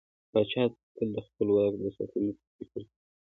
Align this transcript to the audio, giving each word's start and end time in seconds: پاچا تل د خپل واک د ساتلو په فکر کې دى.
پاچا 0.31 0.63
تل 0.95 1.07
د 1.15 1.17
خپل 1.27 1.47
واک 1.51 1.73
د 1.81 1.85
ساتلو 1.97 2.31
په 2.37 2.43
فکر 2.57 2.81
کې 2.87 2.89
دى. 2.91 2.99